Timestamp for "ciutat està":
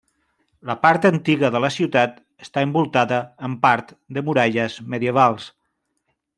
1.75-2.65